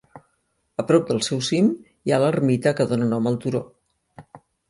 A 0.83 0.85
prop 0.91 1.03
del 1.11 1.19
seu 1.27 1.43
cim 1.49 1.67
hi 2.07 2.15
ha 2.15 2.19
l'ermita 2.25 2.73
que 2.79 2.89
dóna 2.93 3.11
nom 3.13 3.31
al 3.33 3.37
turó. 3.45 3.65